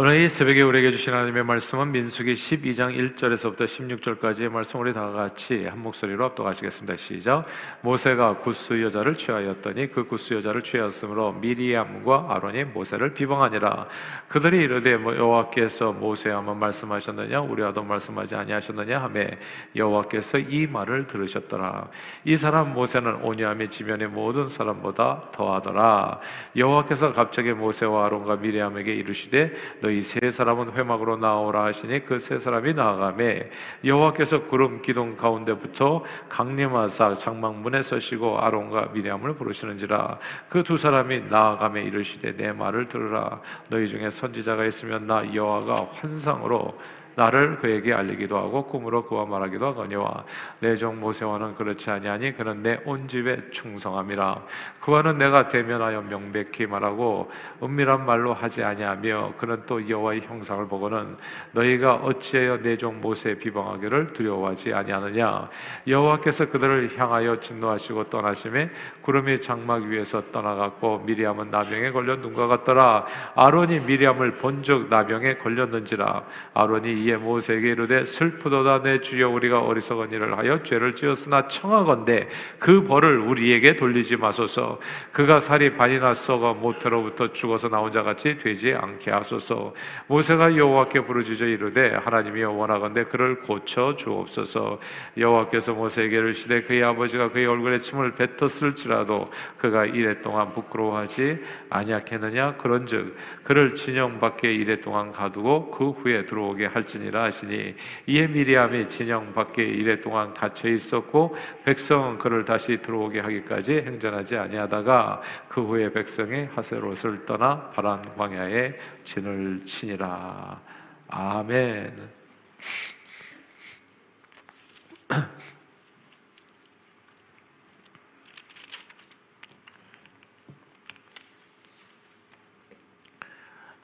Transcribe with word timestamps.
오늘 0.00 0.20
이 0.20 0.28
새벽에 0.28 0.62
우리에게 0.62 0.92
주신 0.92 1.12
하나님의 1.12 1.42
말씀은 1.42 1.90
민수기 1.90 2.34
12장 2.34 2.94
1절에서부터 3.16 3.64
16절까지의 3.64 4.48
말씀 4.48 4.78
우리 4.78 4.92
다 4.92 5.10
같이 5.10 5.66
한 5.66 5.82
목소리로 5.82 6.24
합독하시겠습니다. 6.26 6.94
시작. 6.94 7.44
모세가 7.80 8.36
구스 8.36 8.80
여자를 8.80 9.16
취하였더니 9.16 9.90
그 9.90 10.06
구스 10.06 10.34
여자를 10.34 10.62
취하였으므로 10.62 11.32
미리암과 11.32 12.26
아론이 12.28 12.62
모세를 12.66 13.12
비방하니라. 13.12 13.88
그들이 14.28 14.58
이르되 14.58 14.96
뭐 14.96 15.16
여호와께서 15.16 15.90
모세와만 15.94 16.56
말씀하셨느냐 16.60 17.40
우리와도 17.40 17.82
말씀하지 17.82 18.36
아니하셨느냐 18.36 19.00
하매 19.00 19.36
여호와께서 19.74 20.38
이 20.38 20.68
말을 20.68 21.08
들으셨더라. 21.08 21.88
이 22.24 22.36
사람 22.36 22.72
모세는 22.72 23.16
온유함이 23.16 23.70
지면의 23.70 24.06
모든 24.06 24.46
사람보다 24.46 25.32
더하더라. 25.32 26.20
여호와께서 26.54 27.12
갑자기 27.12 27.52
모세와 27.52 28.06
아론과 28.06 28.36
미리암에게 28.36 28.94
이르시되 28.94 29.54
너희 29.88 30.02
세 30.02 30.30
사람은 30.30 30.72
회막으로 30.72 31.16
나오라 31.16 31.64
하시니 31.64 32.04
그 32.04 32.18
세 32.18 32.38
사람이 32.38 32.74
나아가매 32.74 33.48
여호와께서 33.84 34.42
구름 34.42 34.82
기둥 34.82 35.16
가운데부터 35.16 36.04
강림하사 36.28 37.14
장막문에 37.14 37.80
서시고 37.80 38.38
아론과 38.38 38.90
미리암을 38.92 39.36
부르시는지라 39.36 40.18
그 40.50 40.62
두 40.62 40.76
사람이 40.76 41.22
나아가매 41.30 41.84
이르시되 41.84 42.36
내 42.36 42.52
말을 42.52 42.88
들으라. 42.88 43.40
너희 43.70 43.88
중에 43.88 44.10
선지자가 44.10 44.66
있으면 44.66 45.06
나 45.06 45.24
여호와가 45.34 45.88
환상으로 45.92 46.78
나를 47.18 47.58
그에게 47.58 47.92
알리기도 47.92 48.38
하고 48.38 48.64
꿈으로 48.66 49.04
그와 49.06 49.26
말하기도 49.26 49.66
하거니와 49.66 50.24
내 50.60 50.76
종 50.76 51.00
모세와는 51.00 51.56
그렇지 51.56 51.90
아니하니 51.90 52.36
그는 52.36 52.62
내 52.62 52.78
온 52.84 53.08
집에 53.08 53.50
충성함이라. 53.50 54.40
그와는 54.80 55.18
내가 55.18 55.48
대면하여 55.48 56.02
명백히 56.02 56.66
말하고 56.66 57.28
은밀한 57.60 58.06
말로 58.06 58.32
하지 58.32 58.62
아니하며 58.62 59.32
그는 59.36 59.62
또 59.66 59.86
여호와의 59.88 60.20
형상을 60.20 60.68
보고는 60.68 61.16
너희가 61.52 61.96
어찌하여 61.96 62.62
내 62.62 62.76
종 62.78 63.00
모세 63.00 63.34
비방하기를 63.34 64.12
두려워하지 64.12 64.72
아니하느냐? 64.72 65.48
여호와께서 65.88 66.48
그들을 66.50 66.96
향하여 66.96 67.40
진노하시고 67.40 68.04
떠나심에 68.10 68.70
구름이 69.02 69.40
장막 69.40 69.82
위에서 69.82 70.22
떠나갔고 70.30 71.00
미리암은 71.00 71.50
나병에 71.50 71.90
걸려 71.90 72.14
눈과 72.16 72.46
같더라. 72.46 73.06
아론이 73.34 73.80
미리암을 73.80 74.36
본즉 74.36 74.88
나병에 74.88 75.38
걸렸는지라. 75.38 76.22
아론이 76.54 77.07
이에 77.08 77.16
모세에게 77.16 77.70
이르되 77.70 78.04
슬프도다 78.04 78.82
내 78.82 79.00
주여 79.00 79.30
우리가 79.30 79.60
어리석은 79.60 80.12
일을 80.12 80.36
하여 80.36 80.62
죄를 80.62 80.94
지었으나 80.94 81.48
청하건대 81.48 82.28
그 82.58 82.84
벌을 82.84 83.18
우리에게 83.18 83.76
돌리지 83.76 84.16
마소서. 84.16 84.78
그가 85.12 85.40
살이 85.40 85.74
반이나 85.74 86.12
썩어 86.12 86.54
모태로부터 86.54 87.32
죽어서 87.32 87.68
나온 87.68 87.90
자 87.92 88.02
같이 88.02 88.36
되지 88.36 88.74
않게 88.74 89.10
하소서. 89.10 89.74
모세가 90.06 90.56
여호와께 90.56 91.00
부르짖어 91.00 91.46
이르되 91.46 91.94
하나님이 91.94 92.44
원하건대 92.44 93.04
그를 93.04 93.40
고쳐 93.40 93.96
주옵소서. 93.96 94.78
여호와께서 95.16 95.72
모세에게 95.72 96.18
이르시되 96.18 96.62
그의 96.62 96.84
아버지가 96.84 97.30
그의 97.30 97.46
얼굴에 97.46 97.78
침을 97.78 98.12
뱉었을지라도 98.16 99.30
그가 99.56 99.86
이래 99.86 100.20
동안 100.20 100.52
부끄러워하지 100.52 101.42
아니하겠느냐? 101.70 102.56
그런즉 102.56 103.16
그를 103.44 103.74
진영 103.74 104.20
밖에 104.20 104.52
이래 104.52 104.80
동안 104.80 105.10
가두고 105.12 105.70
그 105.70 105.90
후에 105.90 106.26
들어오게 106.26 106.66
할지 106.66 106.97
것이니라 106.98 107.24
하시니 107.24 107.74
이에 108.06 108.26
미리암이 108.26 108.88
진영 108.88 109.32
밖에 109.32 109.62
이래 109.62 110.00
동안 110.00 110.34
갇혀 110.34 110.68
있었고 110.68 111.36
백성은 111.64 112.18
그를 112.18 112.44
다시 112.44 112.78
들어오게 112.82 113.20
하기까지 113.20 113.82
행전하지 113.86 114.36
아니하다가 114.36 115.22
그 115.48 115.62
후에 115.62 115.90
백성이 115.92 116.44
하세롯을 116.54 117.24
떠나 117.24 117.70
바란 117.70 118.02
광야에 118.16 118.74
진을 119.04 119.62
치니라 119.64 120.60
아멘. 121.08 122.18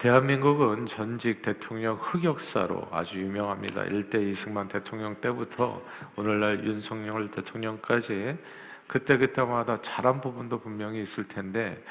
대한민국은 0.05 0.85
전직 0.85 1.41
대통령 1.41 1.97
흑역사로 1.97 2.89
아주 2.91 3.19
유명합니다. 3.21 3.85
일대 3.85 4.23
이승만 4.23 4.69
대통령 4.69 5.19
때부터 5.19 5.81
오늘날 6.15 6.63
윤석열 6.63 7.31
대통령까지 7.31 8.37
그때그때마다 8.87 9.81
잘한 9.81 10.21
부분도 10.21 10.61
분명히 10.61 11.01
있을 11.01 11.27
텐데 11.27 11.83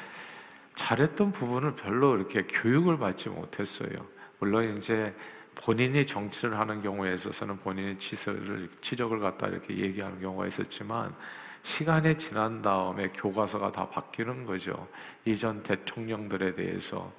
잘했던 0.76 1.32
부분을 1.32 1.76
별로 1.76 2.16
이렇게 2.16 2.44
교육을 2.44 3.00
받지 3.00 3.30
못했어요. 3.30 3.90
물론 4.38 4.78
이제 4.78 5.12
본인이 5.56 6.06
정치를 6.06 6.60
하는 6.60 6.84
경우에 6.84 7.16
있어서는 7.16 7.58
본인이 7.62 7.98
치서를, 7.98 8.70
지적을 8.82 9.22
갖다 9.22 9.48
이렇게 9.48 9.76
얘기하는 9.76 10.22
경우가 10.22 10.46
있었지만 10.46 11.16
시간이 11.64 12.20
지난 12.20 12.62
다음에 12.62 13.08
교과서가 13.08 13.72
다 13.72 13.90
바뀌는 13.90 14.46
거죠. 14.46 14.88
이전 15.26 15.64
대통령들에 15.64 16.54
대해서. 16.54 17.12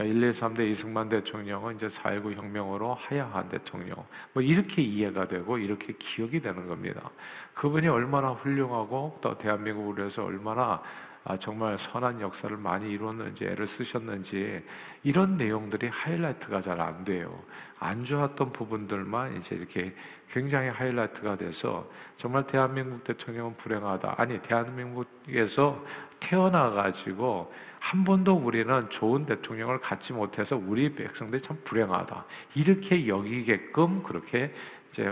1, 0.00 0.22
2, 0.22 0.30
3대 0.30 0.70
이승만 0.70 1.08
대통령은 1.08 1.76
이제 1.76 1.86
4.19 1.86 2.34
혁명으로 2.34 2.94
하야한 2.94 3.48
대통령. 3.48 3.96
뭐 4.32 4.42
이렇게 4.42 4.82
이해가 4.82 5.26
되고 5.26 5.58
이렇게 5.58 5.92
기억이 5.98 6.40
되는 6.40 6.66
겁니다. 6.66 7.10
그분이 7.54 7.88
얼마나 7.88 8.30
훌륭하고 8.30 9.18
또 9.20 9.36
대한민국을 9.36 9.98
위해서 9.98 10.24
얼마나 10.24 10.82
아, 11.24 11.36
정말 11.36 11.78
선한 11.78 12.20
역사를 12.20 12.56
많이 12.56 12.90
이루었는지 12.90 13.44
애를 13.44 13.66
쓰셨는지 13.66 14.64
이런 15.04 15.36
내용들이 15.36 15.88
하이라이트가 15.88 16.60
잘 16.60 16.80
안 16.80 17.04
돼요. 17.04 17.38
안 17.78 18.04
좋았던 18.04 18.52
부분들만 18.52 19.36
이제 19.36 19.54
이렇게 19.54 19.94
굉장히 20.32 20.68
하이라이트가 20.68 21.36
돼서 21.36 21.88
정말 22.16 22.46
대한민국 22.46 23.04
대통령은 23.04 23.54
불행하다. 23.54 24.14
아니 24.18 24.40
대한민국에서 24.40 25.84
태어나 26.18 26.70
가지고 26.70 27.52
한 27.82 28.04
번도 28.04 28.36
우리는 28.36 28.88
좋은 28.90 29.26
대통령을 29.26 29.80
갖지 29.80 30.12
못해서 30.12 30.56
우리 30.56 30.94
백성들이 30.94 31.42
참 31.42 31.58
불행하다. 31.64 32.24
이렇게 32.54 33.08
여기게끔 33.08 34.04
그렇게 34.04 34.54
이제 34.88 35.10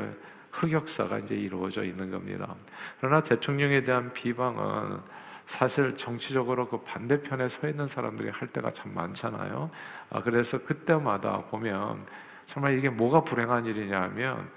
흑역사가 0.53 1.19
이제 1.19 1.35
이루어져 1.35 1.83
있는 1.83 2.13
겁니다. 2.13 2.55
그러나 3.01 3.25
대통령에 3.25 3.83
대한 3.83 4.13
비방은 4.13 5.01
사실 5.47 5.97
정치적으로 5.97 6.69
그 6.69 6.81
반대편에 6.83 7.49
서 7.49 7.69
있는 7.69 7.89
사람들이 7.89 8.31
할 8.31 8.47
때가 8.47 8.73
참 8.73 8.95
많잖아요. 8.95 9.69
아, 10.11 10.23
그래서 10.23 10.63
그때마다 10.63 11.43
보면 11.51 12.07
정말 12.47 12.79
이게 12.79 12.89
뭐가 12.89 13.25
불행한 13.25 13.67
일이냐 13.67 14.01
하면 14.03 14.49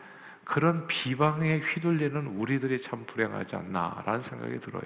그런 0.44 0.86
비방에 0.86 1.62
휘둘리는 1.62 2.28
우리들이 2.28 2.80
참 2.80 3.06
불행하지 3.08 3.56
않나라는 3.56 4.22
생각이 4.22 4.60
들어요. 4.60 4.84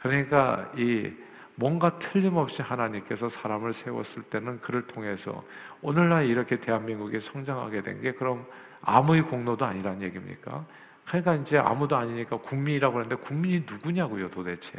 그러니까 0.00 0.70
이 0.76 1.10
뭔가 1.54 1.98
틀림없이 1.98 2.62
하나님께서 2.62 3.28
사람을 3.28 3.72
세웠을 3.72 4.22
때는 4.24 4.60
그를 4.60 4.86
통해서 4.86 5.44
오늘날 5.82 6.26
이렇게 6.26 6.58
대한민국이 6.58 7.20
성장하게 7.20 7.82
된 7.82 8.00
게 8.00 8.12
그럼 8.12 8.46
아무의 8.82 9.22
공로도 9.22 9.64
아니란 9.64 10.02
얘기입니까? 10.02 10.64
그러니까 11.06 11.34
이제 11.34 11.58
아무도 11.58 11.96
아니니까 11.96 12.38
국민이라고 12.38 12.96
하는데 12.96 13.14
국민이 13.16 13.64
누구냐고요 13.68 14.30
도대체. 14.30 14.72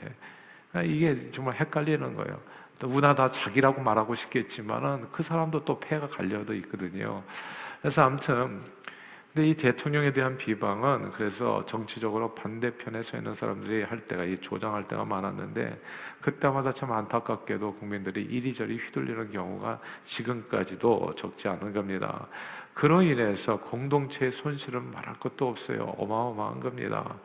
그러니까 0.71 0.93
이게 0.93 1.31
정말 1.31 1.55
헷갈리는 1.55 2.15
거예요. 2.15 2.39
누구나 2.81 3.13
다 3.13 3.29
자기라고 3.31 3.81
말하고 3.81 4.15
싶겠지만은 4.15 5.07
그 5.11 5.21
사람도 5.23 5.63
또 5.63 5.79
폐가 5.79 6.07
갈려도 6.07 6.53
있거든요. 6.55 7.23
그래서 7.79 8.03
아무튼 8.03 8.61
근데 9.33 9.49
이 9.49 9.55
대통령에 9.55 10.13
대한 10.13 10.37
비방은 10.37 11.13
그래서 11.13 11.65
정치적으로 11.65 12.35
반대편에 12.35 13.01
서 13.01 13.17
있는 13.17 13.33
사람들이 13.33 13.81
할 13.81 14.07
때가 14.07 14.25
이 14.25 14.37
조장할 14.37 14.87
때가 14.87 15.05
많았는데 15.05 15.81
그때마다 16.21 16.71
참 16.71 16.91
안타깝게도 16.91 17.73
국민들이 17.77 18.21
이리저리 18.21 18.77
휘둘리는 18.77 19.31
경우가 19.31 19.79
지금까지도 20.03 21.15
적지 21.15 21.47
않은 21.47 21.73
겁니다. 21.73 22.27
그로 22.75 23.01
인해서 23.01 23.59
공동체의 23.59 24.31
손실은 24.31 24.91
말할 24.91 25.19
것도 25.19 25.47
없어요. 25.49 25.95
어마어마한 25.97 26.59
겁니다. 26.59 27.15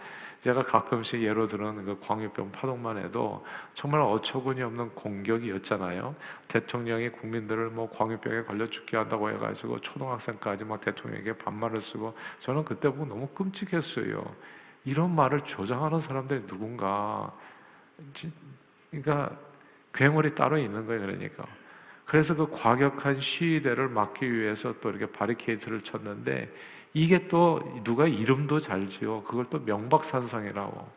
제가 0.42 0.62
가끔씩 0.62 1.22
예로 1.22 1.48
드는 1.48 1.84
그 1.84 1.98
광우병 2.00 2.52
파동만 2.52 2.96
해도 2.98 3.44
정말 3.74 4.00
어처구니 4.00 4.62
없는 4.62 4.90
공격이었잖아요. 4.94 6.14
대통령이 6.46 7.10
국민들을 7.10 7.70
뭐 7.70 7.90
광우병에 7.90 8.44
걸려 8.44 8.66
죽게 8.66 8.96
한다고 8.96 9.30
해가지고 9.30 9.80
초등학생까지 9.80 10.64
막 10.64 10.80
대통령에게 10.80 11.36
반말을 11.38 11.80
쓰고 11.80 12.14
저는 12.38 12.64
그때 12.64 12.88
보고 12.88 13.04
너무 13.04 13.26
끔찍했어요. 13.28 14.24
이런 14.84 15.14
말을 15.14 15.40
조장하는 15.40 16.00
사람들이 16.00 16.46
누군가 16.46 17.32
그러니까 18.90 19.36
괴물이 19.92 20.34
따로 20.34 20.56
있는 20.56 20.86
거예요. 20.86 21.00
그러니까. 21.00 21.44
그래서 22.08 22.34
그 22.34 22.48
과격한 22.50 23.20
시위대를 23.20 23.88
막기 23.90 24.32
위해서 24.32 24.74
또 24.80 24.88
이렇게 24.88 25.04
바리케이트를 25.04 25.82
쳤는데 25.82 26.50
이게 26.94 27.28
또 27.28 27.60
누가 27.84 28.06
이름도 28.06 28.60
잘 28.60 28.88
지어 28.88 29.22
그걸 29.22 29.44
또 29.50 29.58
명박산성이라고. 29.58 30.88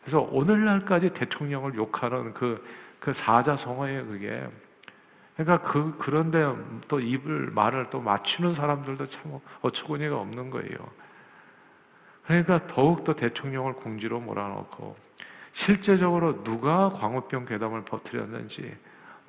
그래서 0.00 0.20
오늘날까지 0.20 1.10
대통령을 1.10 1.74
욕하는 1.74 2.32
그, 2.34 2.64
그 3.00 3.12
사자성어예요, 3.12 4.06
그게. 4.06 4.46
그러니까 5.36 5.68
그 5.68 5.96
그런데 5.98 6.46
또 6.86 7.00
입을 7.00 7.50
말을 7.50 7.90
또 7.90 8.00
맞추는 8.00 8.54
사람들도 8.54 9.08
참 9.08 9.40
어처구니가 9.60 10.16
없는 10.16 10.50
거예요. 10.50 10.76
그러니까 12.28 12.64
더욱 12.68 13.02
더 13.02 13.12
대통령을 13.12 13.72
궁지로 13.72 14.20
몰아넣고 14.20 14.96
실제적으로 15.50 16.44
누가 16.44 16.90
광우병 16.90 17.46
괴담을 17.46 17.84
퍼뜨렸는지 17.84 18.76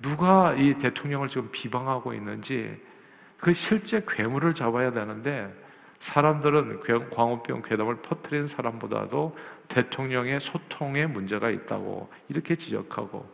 누가 0.06 0.54
이 0.54 0.78
대통령을 0.78 1.30
지금 1.30 1.50
비방하고 1.52 2.14
있는지 2.14 2.80
그 3.40 3.54
실제 3.54 4.04
괴물을 4.08 4.54
잡아야 4.54 4.92
되는데 4.92 5.52
사람들은 5.98 7.10
광우병 7.10 7.64
괴담을 7.64 7.96
퍼뜨린 8.04 8.46
사람보다도 8.46 9.36
대통령의 9.68 10.40
소통에 10.40 11.08
문제가 11.08 11.50
있다고 11.50 12.12
이렇게 12.30 12.56
지적하고 12.56 13.34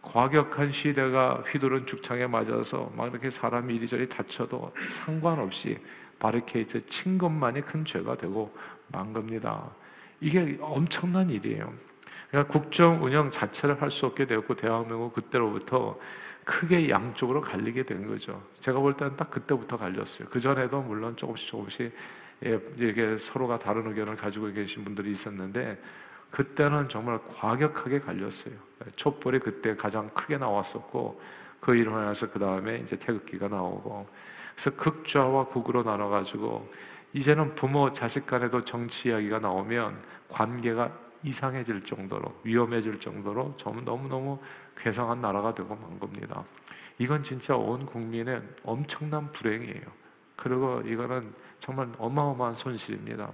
과격한 0.00 0.72
시대가 0.72 1.42
휘두른 1.48 1.84
죽창에 1.86 2.26
맞아서 2.26 2.90
막 2.96 3.10
이렇게 3.10 3.30
사람이 3.30 3.74
이리저리 3.74 4.08
다쳐도 4.08 4.72
상관없이 4.90 5.76
바리케이트 6.18 6.86
친 6.86 7.18
것만이 7.18 7.60
큰 7.60 7.84
죄가 7.84 8.16
되고 8.16 8.56
만 8.88 9.12
겁니다. 9.12 9.68
이게 10.22 10.56
엄청난 10.62 11.28
일이에요. 11.28 11.74
그러니까 12.30 12.52
국정 12.52 13.02
운영 13.02 13.30
자체를 13.30 13.80
할 13.80 13.90
수 13.90 14.06
없게 14.06 14.26
되었고 14.26 14.54
대한민국 14.54 15.14
그때로부터 15.14 15.98
크게 16.44 16.88
양쪽으로 16.90 17.40
갈리게 17.40 17.82
된 17.82 18.06
거죠. 18.06 18.42
제가 18.60 18.78
볼 18.78 18.94
때는 18.94 19.16
딱 19.16 19.30
그때부터 19.30 19.76
갈렸어요. 19.76 20.28
그 20.28 20.38
전에도 20.38 20.80
물론 20.80 21.16
조금씩 21.16 21.48
조금씩 21.48 21.92
예, 22.44 22.60
이게 22.76 23.16
서로가 23.18 23.58
다른 23.58 23.86
의견을 23.86 24.16
가지고 24.16 24.52
계신 24.52 24.84
분들이 24.84 25.10
있었는데 25.10 25.80
그때는 26.30 26.88
정말 26.88 27.18
과격하게 27.38 28.00
갈렸어요. 28.00 28.54
촛불이 28.96 29.40
그때 29.40 29.74
가장 29.74 30.10
크게 30.10 30.36
나왔었고 30.36 31.20
그 31.60 31.74
인해서 31.74 32.30
그 32.30 32.38
다음에 32.38 32.78
이제 32.78 32.96
태극기가 32.96 33.48
나오고 33.48 34.06
그래서 34.54 34.70
극좌와 34.76 35.48
극으로 35.48 35.82
나눠 35.82 36.08
가지고 36.08 36.70
이제는 37.12 37.54
부모 37.54 37.92
자식 37.92 38.26
간에도 38.26 38.62
정치 38.64 39.08
이야기가 39.08 39.38
나오면 39.38 39.96
관계가 40.28 40.92
이상해질 41.26 41.84
정도로 41.84 42.40
위험해질 42.44 43.00
정도로 43.00 43.54
좀 43.56 43.84
너무너무 43.84 44.38
괴상한 44.76 45.20
나라가 45.20 45.52
되고 45.52 45.74
만 45.74 45.98
겁니다. 45.98 46.44
이건 46.98 47.22
진짜 47.22 47.56
온 47.56 47.84
국민의 47.84 48.42
엄청난 48.62 49.30
불행이에요. 49.32 49.82
그리고 50.36 50.80
이거는 50.86 51.34
정말 51.58 51.88
어마어마한 51.98 52.54
손실입니다. 52.54 53.30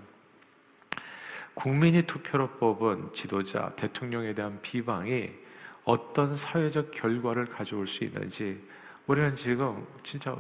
국민이 1.54 2.02
투표로 2.02 2.48
뽑은 2.52 3.12
지도자, 3.12 3.70
대통령에 3.76 4.32
대한 4.32 4.58
비방이 4.62 5.30
어떤 5.84 6.34
사회적 6.34 6.92
결과를 6.92 7.46
가져올 7.46 7.86
수 7.86 8.04
있는지 8.04 8.58
우리는 9.06 9.34
지금 9.34 9.86
진짜 10.02 10.34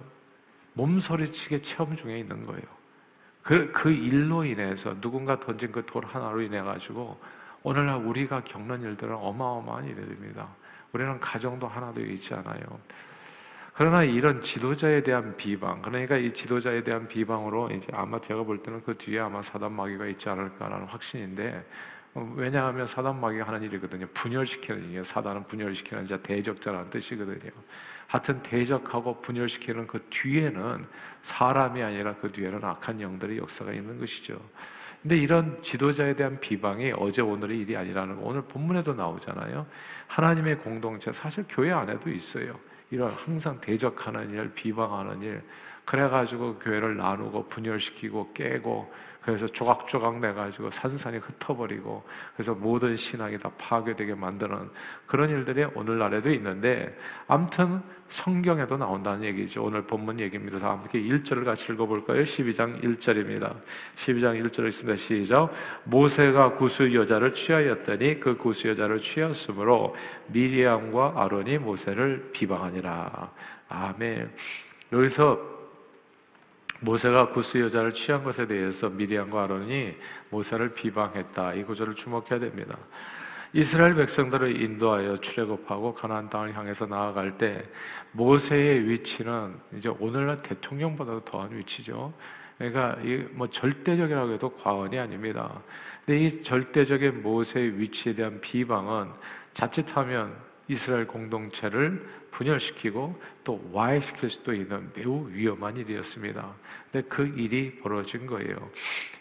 몸서리치게 0.72 1.60
체험 1.60 1.94
중에 1.94 2.18
있는 2.20 2.46
거예요. 2.46 2.62
그, 3.42 3.70
그 3.72 3.90
일로 3.90 4.44
인해서 4.44 4.98
누군가 5.00 5.38
던진 5.38 5.70
그 5.70 5.84
돌 5.84 6.06
하나로 6.06 6.40
인해 6.40 6.62
가지고 6.62 7.20
오늘날 7.62 7.96
우리가 8.04 8.42
겪는 8.44 8.82
일들은 8.82 9.14
어마어마한 9.14 9.86
일들입니다. 9.86 10.48
우리는 10.92 11.18
가정도 11.20 11.68
하나도 11.68 12.00
있지 12.00 12.34
않아요. 12.34 12.60
그러나 13.74 14.04
이런 14.04 14.42
지도자에 14.42 15.02
대한 15.02 15.36
비방, 15.36 15.80
그러니까 15.80 16.16
이 16.16 16.32
지도자에 16.32 16.84
대한 16.84 17.08
비방으로 17.08 17.70
이제 17.70 17.88
아마 17.94 18.20
제가 18.20 18.42
볼 18.42 18.62
때는 18.62 18.82
그 18.82 18.96
뒤에 18.98 19.20
아마 19.20 19.40
사단 19.40 19.72
마귀가 19.72 20.06
있지 20.06 20.28
않을까라는 20.28 20.86
확신인데 20.86 21.64
어, 22.14 22.32
왜냐하면 22.36 22.86
사단 22.86 23.18
마귀가 23.18 23.46
하는 23.46 23.62
일이거든요. 23.62 24.06
분열시키는 24.12 24.84
일이에요. 24.84 25.04
사단은 25.04 25.44
분열시키는 25.46 26.06
자 26.06 26.18
대적자라는 26.18 26.90
뜻이거든요. 26.90 27.50
하여튼 28.06 28.42
대적하고 28.42 29.22
분열시키는 29.22 29.86
그 29.86 30.06
뒤에는 30.10 30.84
사람이 31.22 31.82
아니라 31.82 32.14
그 32.16 32.30
뒤에는 32.30 32.62
악한 32.62 33.00
영들의 33.00 33.38
역사가 33.38 33.72
있는 33.72 33.98
것이죠. 33.98 34.38
근데 35.02 35.16
이런 35.16 35.60
지도자에 35.62 36.14
대한 36.14 36.38
비방이 36.38 36.92
어제 36.96 37.22
오늘의 37.22 37.58
일이 37.58 37.76
아니라는 37.76 38.16
거 38.16 38.22
오늘 38.22 38.42
본문에도 38.42 38.94
나오잖아요. 38.94 39.66
하나님의 40.06 40.58
공동체 40.58 41.12
사실 41.12 41.44
교회 41.48 41.72
안에도 41.72 42.08
있어요. 42.08 42.58
이런 42.90 43.12
항상 43.12 43.60
대적하는 43.60 44.30
일, 44.30 44.52
비방하는 44.54 45.22
일, 45.22 45.42
그래가지고 45.84 46.60
교회를 46.60 46.96
나누고 46.96 47.48
분열시키고 47.48 48.32
깨고 48.32 48.92
그래서 49.24 49.46
조각조각 49.46 50.20
내가지고 50.20 50.70
산산이 50.70 51.18
흩어버리고 51.18 52.02
그래서 52.34 52.54
모든 52.54 52.96
신앙이 52.96 53.38
다 53.38 53.50
파괴되게 53.56 54.14
만드는 54.14 54.70
그런 55.06 55.30
일들이 55.30 55.64
오늘날에도 55.74 56.30
있는데 56.32 56.96
암튼 57.28 57.82
성경에도 58.08 58.76
나온다는 58.76 59.24
얘기죠. 59.24 59.64
오늘 59.64 59.82
본문 59.82 60.20
얘기입니다. 60.20 60.58
다 60.58 60.70
함께 60.70 61.00
1절을 61.00 61.44
같이 61.44 61.72
읽어볼까요? 61.72 62.22
12장 62.24 62.82
1절입니다. 62.82 63.54
12장 63.96 64.38
1절 64.44 64.68
있습니다. 64.68 64.96
시작. 64.96 65.50
모세가 65.84 66.56
구수 66.56 66.94
여자를 66.94 67.32
취하였더니 67.32 68.20
그 68.20 68.36
구수 68.36 68.68
여자를 68.68 69.00
취하였으므로 69.00 69.96
미리암과 70.26 71.14
아론이 71.16 71.58
모세를 71.58 72.30
비방하니라. 72.32 73.30
아멘. 73.68 74.30
여기서 74.92 75.51
모세가 76.82 77.30
구스 77.30 77.58
여자를 77.58 77.94
취한 77.94 78.24
것에 78.24 78.46
대해서 78.46 78.88
미리암과 78.88 79.44
아론이 79.44 79.96
모세를 80.30 80.74
비방했다. 80.74 81.54
이 81.54 81.64
구절을 81.64 81.94
주목해야 81.94 82.40
됩니다. 82.40 82.76
이스라엘 83.52 83.94
백성들을 83.94 84.60
인도하여 84.60 85.18
출애굽하고 85.18 85.94
가나안 85.94 86.28
땅을 86.28 86.56
향해서 86.56 86.86
나아갈 86.86 87.38
때 87.38 87.64
모세의 88.12 88.88
위치는 88.88 89.54
이제 89.76 89.90
오늘날 90.00 90.36
대통령보다도 90.38 91.20
더한 91.24 91.56
위치죠. 91.56 92.12
그러니까 92.58 92.96
이 93.02 93.26
뭐 93.32 93.48
절대적이라고 93.48 94.32
해도 94.32 94.50
과언이 94.50 94.98
아닙니다. 94.98 95.62
근데 96.04 96.20
이 96.20 96.42
절대적인 96.42 97.22
모세의 97.22 97.78
위치에 97.78 98.14
대한 98.14 98.40
비방은 98.40 99.10
자칫하면 99.52 100.34
이스라엘 100.72 101.06
공동체를 101.06 102.06
분열시키고 102.30 103.20
또 103.44 103.70
와해시킬 103.72 104.30
수도 104.30 104.54
있는 104.54 104.90
매우 104.94 105.28
위험한 105.28 105.76
일이었습니다. 105.76 106.54
근데 106.90 107.08
그 107.08 107.26
일이 107.36 107.78
벌어진 107.80 108.26
거예요. 108.26 108.70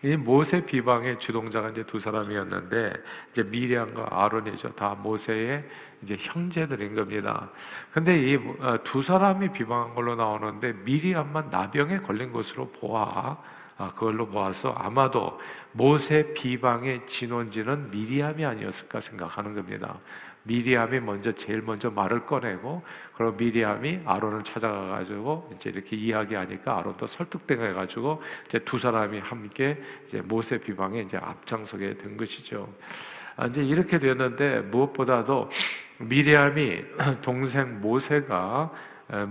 이 0.03 0.15
모세 0.15 0.65
비방의 0.65 1.19
주동자가 1.19 1.69
이제 1.69 1.83
두 1.86 2.00
사람이었는데 2.00 2.94
이제 3.31 3.44
미리암과 3.44 4.07
아론이죠. 4.09 4.74
다 4.75 4.95
모세의 4.95 5.63
이제 6.01 6.18
형제들인 6.19 6.95
겁니다. 6.95 7.50
근데 7.92 8.18
이두 8.18 9.00
어, 9.00 9.01
사람이 9.01 9.51
비방한 9.51 9.94
걸로 9.94 10.15
나오는데 10.15 10.74
미리암만 10.83 11.50
나병에 11.51 12.00
걸린 12.00 12.31
것으로 12.31 12.69
보아 12.71 13.38
아, 13.77 13.91
그걸로 13.93 14.27
보아서 14.27 14.72
아마도 14.74 15.39
모세 15.72 16.34
비방의 16.34 17.08
진원지는 17.08 17.89
미리암이 17.89 18.46
아니었을까 18.46 19.00
생각하는 19.00 19.55
겁니다. 19.55 19.98
미리암이 20.43 21.00
먼저 21.01 21.31
제일 21.31 21.62
먼저 21.62 21.89
말을 21.91 22.25
꺼내고 22.25 22.81
그리고 23.13 23.33
미리암이 23.33 24.01
아론을 24.05 24.43
찾아가 24.43 24.88
가지고 24.88 25.50
이제 25.55 25.69
이렇게 25.69 25.95
이야기하니까 25.95 26.79
아론도 26.79 27.07
설득돼 27.07 27.55
가지고 27.55 28.21
이제 28.48 28.60
두 28.60 28.79
사람이 28.79 29.19
함께 29.19 29.81
이제 30.07 30.21
모세 30.21 30.57
비방에 30.57 31.01
이제 31.01 31.17
앞장서게 31.17 31.98
된 31.98 32.17
것이죠. 32.17 32.67
아, 33.36 33.48
이제 33.48 33.63
이렇게 33.63 34.00
되었는데 34.00 34.62
무엇보다도 34.62 35.50
미리암이 36.01 36.77
동생 37.21 37.79
모세가 37.79 38.71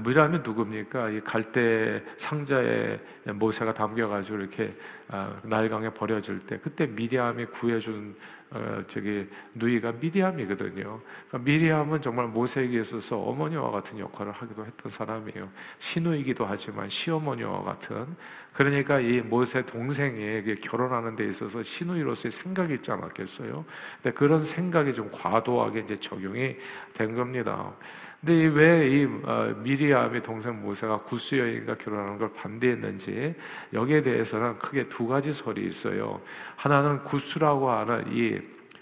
미리암이 0.05 0.40
누굽니까? 0.45 1.09
이 1.11 1.21
갈대 1.23 2.02
상자에 2.19 2.99
모세가 3.35 3.73
담겨가지고 3.73 4.38
이렇게 4.38 4.76
아, 5.09 5.35
나일강에 5.43 5.90
버려질 5.90 6.40
때 6.40 6.59
그때 6.59 6.87
미리암이 6.87 7.47
구해준 7.47 8.14
어, 8.52 8.83
저기 8.88 9.28
누이가 9.54 9.92
미리암이거든요. 9.92 11.00
그러니까 11.28 11.38
미리암은 11.38 12.02
정말 12.02 12.26
모세에게 12.26 12.80
있어서 12.80 13.16
어머니와 13.16 13.71
같은 13.71 13.99
역할을 13.99 14.33
하기도 14.33 14.66
했던 14.66 14.90
사람이에요. 14.90 15.49
신우이기도 15.78 16.45
하지만 16.45 16.88
시어머니와 16.88 17.62
같은. 17.62 18.07
그러니까 18.52 18.99
이 18.99 19.21
모세 19.21 19.64
동생에게 19.64 20.57
결혼하는 20.57 21.14
데 21.14 21.28
있어서 21.28 21.62
신우이로서의 21.62 22.33
생각이 22.33 22.75
있지 22.75 22.90
않았겠어요? 22.90 23.64
근데 24.02 24.16
그런 24.16 24.45
생각이 24.45 24.92
좀 24.92 25.09
과도하게 25.12 25.80
이제 25.80 25.97
적용이 26.00 26.57
된 26.92 27.14
겁니다. 27.14 27.73
근데 28.21 28.47
왜이 28.49 29.07
어, 29.25 29.54
미리암의 29.62 30.23
동생 30.23 30.61
모세가 30.61 30.99
구스 31.04 31.37
여인과 31.37 31.76
결혼하는 31.76 32.19
걸 32.19 32.30
반대했는지 32.35 33.35
여기에 33.73 34.02
대해서는 34.02 34.59
크게 34.59 34.88
두 34.90 35.07
가지 35.07 35.33
설이 35.33 35.66
있어요. 35.66 36.21
하나는 36.57 37.02
구스라고 37.04 37.71
하는 37.71 38.04
이 38.12 38.38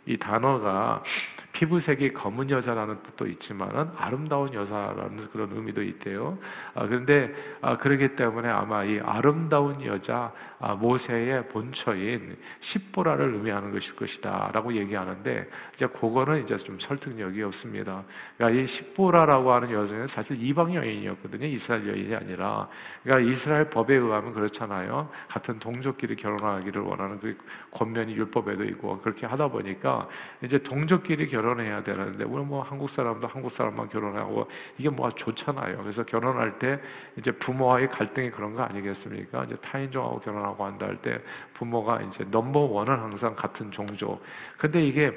이 0.08 0.16
단어가 0.16 1.02
피부색이 1.58 2.12
검은 2.12 2.50
여자라는 2.50 3.02
뜻도 3.02 3.26
있지만은 3.26 3.90
아름다운 3.96 4.54
여자라는 4.54 5.28
그런 5.32 5.50
의미도 5.52 5.82
있대요. 5.82 6.38
아, 6.72 6.86
그런데 6.86 7.34
아, 7.60 7.76
그러기 7.76 8.14
때문에 8.14 8.48
아마 8.48 8.84
이 8.84 9.00
아름다운 9.00 9.84
여자 9.84 10.32
아, 10.60 10.74
모세의 10.74 11.48
본처인 11.48 12.36
십보라를 12.60 13.34
의미하는 13.34 13.72
것일 13.72 13.96
것이다라고 13.96 14.72
얘기하는데 14.74 15.48
이제 15.74 15.86
그거는 15.88 16.42
이제 16.42 16.56
좀 16.56 16.78
설득력이 16.78 17.42
없습니다. 17.42 18.04
그러니까 18.36 18.60
이 18.62 18.66
십보라라고 18.66 19.52
하는 19.52 19.72
여자는 19.72 20.06
사실 20.06 20.40
이방 20.40 20.74
여인이었거든요. 20.74 21.46
이스라엘 21.46 21.88
여인이 21.88 22.14
아니라 22.14 22.68
그러니까 23.02 23.32
이스라엘 23.32 23.68
법에 23.68 23.96
의하면 23.96 24.32
그렇잖아요. 24.32 25.08
같은 25.26 25.58
동족끼리 25.58 26.14
결혼하기를 26.14 26.82
원하는 26.82 27.18
그 27.18 27.36
권면이 27.72 28.14
율법에도 28.14 28.62
있고 28.64 29.00
그렇게 29.00 29.26
하다 29.26 29.48
보니까 29.48 29.98
이제 30.43 30.59
동족끼리 30.59 31.28
결혼해야 31.28 31.83
되는데 31.83 32.25
우리 32.25 32.45
뭐 32.45 32.62
한국 32.62 32.90
사람도 32.90 33.26
한국 33.26 33.50
사람만 33.50 33.88
결혼하고 33.88 34.47
이게 34.76 34.90
뭐가 34.90 35.14
좋잖아요. 35.14 35.78
그래서 35.78 36.05
결혼할 36.05 36.59
때 36.59 36.78
이제 37.17 37.31
부모와의 37.33 37.88
갈등이 37.88 38.31
그런 38.31 38.55
거 38.55 38.62
아니겠습니까? 38.62 39.45
이제 39.45 39.55
타인종하고 39.57 40.21
결혼하고 40.21 40.64
한다 40.64 40.87
할 40.87 40.99
때 41.00 41.21
부모가 41.55 42.00
이제 42.02 42.25
넘버 42.31 42.59
원은 42.61 42.95
항상 42.95 43.35
같은 43.35 43.71
종족. 43.71 44.23
근데 44.57 44.85
이게 44.85 45.12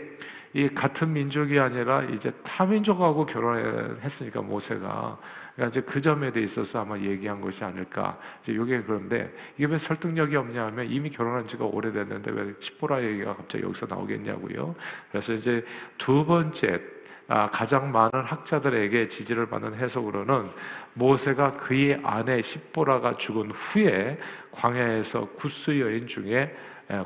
이 0.53 0.67
같은 0.67 1.13
민족이 1.13 1.59
아니라 1.59 2.03
이제 2.03 2.31
타민족하고 2.43 3.25
결혼했으니까 3.25 4.41
모세가 4.41 5.17
그러니까 5.55 5.67
이제 5.67 5.81
그 5.81 6.01
점에 6.01 6.31
대해 6.31 6.45
있어서 6.45 6.81
아마 6.81 6.97
얘기한 6.97 7.41
것이 7.41 7.63
아닐까. 7.63 8.17
이제 8.41 8.53
이게 8.53 8.81
그런데 8.81 9.33
이게 9.57 9.65
왜 9.65 9.77
설득력이 9.77 10.35
없냐면 10.35 10.89
이미 10.89 11.09
결혼한 11.09 11.47
지가 11.47 11.65
오래됐는데 11.65 12.31
왜 12.31 12.53
시보라 12.59 13.03
얘기가 13.03 13.35
갑자기 13.35 13.63
여기서 13.63 13.85
나오겠냐고요. 13.89 14.75
그래서 15.11 15.33
이제 15.33 15.65
두 15.97 16.25
번째 16.25 16.79
아, 17.27 17.49
가장 17.49 17.91
많은 17.93 18.25
학자들에게 18.25 19.07
지지를 19.07 19.45
받는 19.45 19.75
해석으로는 19.75 20.49
모세가 20.95 21.51
그의 21.53 22.01
아내 22.03 22.41
십보라가 22.41 23.15
죽은 23.15 23.51
후에 23.51 24.19
광야에서 24.51 25.29
구스 25.37 25.79
여인 25.79 26.07
중에 26.07 26.33
예, 26.33 26.55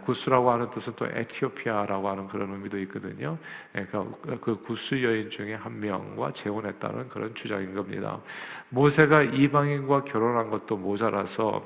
구스라고 0.03 0.51
하는 0.51 0.69
뜻은 0.71 0.93
또 0.95 1.05
에티오피아라고 1.05 2.09
하는 2.09 2.27
그런 2.27 2.51
의미도 2.51 2.79
있거든요. 2.79 3.37
그러니까 3.71 4.05
그 4.41 4.61
구스 4.63 5.01
여인 5.03 5.29
중에 5.29 5.53
한 5.53 5.79
명과 5.79 6.33
재혼했다는 6.33 7.09
그런 7.09 7.35
주장인 7.35 7.73
겁니다. 7.73 8.19
모세가 8.69 9.23
이방인과 9.23 10.05
결혼한 10.05 10.49
것도 10.49 10.77
모자라서 10.77 11.65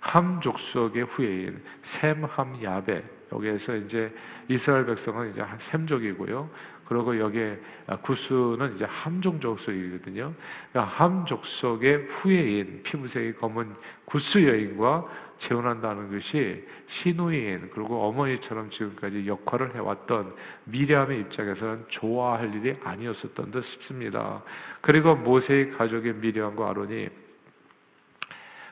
함 0.00 0.40
족속의 0.40 1.04
후예인 1.04 1.62
셈, 1.82 2.24
함, 2.24 2.58
야베 2.62 3.02
여기에서 3.32 3.76
이제 3.76 4.12
이스라엘 4.48 4.86
백성은 4.86 5.30
이제 5.30 5.44
셈족이고요. 5.58 6.48
그리고 6.86 7.16
여기에 7.16 7.60
구스는 8.02 8.74
이제 8.74 8.84
함종 8.84 9.38
족속이거든요. 9.38 10.34
그러니까 10.72 10.92
함 10.92 11.24
족속의 11.24 12.06
후예인 12.08 12.82
피부색이 12.82 13.34
검은 13.34 13.76
구스 14.04 14.44
여인과 14.44 15.06
재혼한다는 15.40 16.10
것이 16.10 16.66
시누인 16.86 17.70
그리고 17.72 18.02
어머니처럼 18.02 18.68
지금까지 18.68 19.26
역할을 19.26 19.74
해왔던 19.74 20.34
미리암의 20.64 21.20
입장에서는 21.20 21.86
좋아할 21.88 22.54
일이 22.54 22.76
아니었었던 22.84 23.50
듯 23.50 23.64
싶습니다. 23.64 24.42
그리고 24.82 25.16
모세의 25.16 25.70
가족의 25.70 26.12
미리암과 26.16 26.68
아론이 26.68 27.08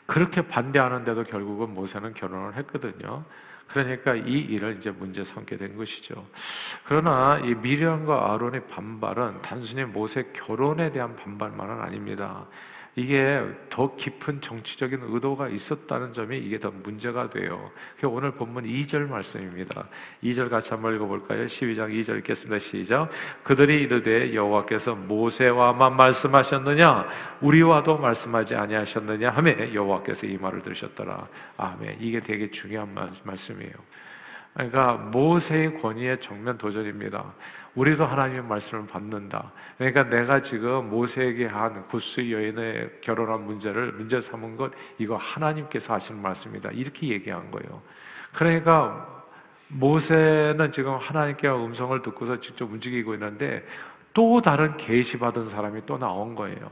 그렇게 0.05 0.43
반대하는데도 0.43 1.25
결국은 1.25 1.73
모세는 1.73 2.13
결혼을 2.13 2.55
했거든요. 2.57 3.25
그러니까 3.67 4.15
이 4.15 4.33
일을 4.33 4.77
이제 4.77 4.91
문제 4.91 5.25
삼게 5.25 5.57
된 5.57 5.75
것이죠. 5.75 6.27
그러나 6.85 7.41
이 7.45 7.55
미리암과 7.55 8.35
아론의 8.35 8.67
반발은 8.69 9.41
단순히 9.41 9.85
모세 9.85 10.31
결혼에 10.35 10.93
대한 10.93 11.17
반발만은 11.17 11.81
아닙니다. 11.81 12.47
이게 12.99 13.41
더 13.71 13.95
깊은 13.95 14.41
정치적인 14.41 15.03
의도가 15.05 15.49
있었다는 15.51 16.13
점이 16.13 16.37
이게 16.37 16.59
더 16.59 16.73
문제가 16.73 17.31
돼요. 17.31 17.71
오늘 18.03 18.33
본문 18.33 18.65
2절 18.65 19.09
말씀입니다. 19.09 19.89
2절 20.25 20.51
같이 20.51 20.71
한번 20.71 20.97
읽어볼까요? 20.97 21.47
12장 21.47 21.93
2절 21.93 22.19
읽겠습니다. 22.19 22.59
시작. 22.59 23.09
그들이 23.45 23.83
이르되 23.83 24.35
여호와께서 24.35 24.97
모세와만 24.97 25.95
말씀하셨느냐? 25.95 27.07
우리와도 27.41 27.99
말씀하지 27.99 28.57
아니하셨느냐? 28.57 29.31
하매 29.31 29.73
여호와께서 29.73 30.27
이 30.27 30.37
말을 30.37 30.61
들으셨더라. 30.63 31.29
아멘. 31.57 31.99
이게 32.01 32.19
되게 32.19 32.51
중요한 32.51 32.93
말씀이에요. 33.23 33.75
그러니까 34.59 34.95
모세의 34.95 35.81
권위의 35.81 36.21
정면 36.21 36.59
도전입니다. 36.59 37.33
우리도 37.77 38.05
하나님의 38.05 38.43
말씀을 38.43 38.89
받는다. 38.89 39.53
그러니까 39.77 40.03
내가 40.09 40.43
지금 40.43 40.91
모세에게 40.91 41.47
한 41.47 41.85
구스 41.85 42.29
여인의 42.29 42.99
결혼한 43.01 43.45
문제를 43.45 43.93
문제 43.93 44.21
삼은 44.21 44.57
것 44.57 44.73
이거 44.99 45.17
하나님께서 45.17 45.95
하시는 45.95 46.21
말씀이다. 46.21 46.71
이렇게 46.73 47.07
얘기한 47.07 47.53
거예요. 47.53 47.81
그러니까 48.35 49.25
모세는 49.69 50.73
지금 50.73 50.97
하나님께 50.97 51.49
음성을 51.49 52.03
듣고서 52.03 52.41
직접 52.41 52.69
움직이고 52.69 53.15
있는데 53.15 53.65
또 54.13 54.41
다른 54.43 54.77
계시 54.77 55.21
받은 55.21 55.45
사람이 55.45 55.83
또 55.87 55.99
나온 55.99 56.35
거예요. 56.35 56.69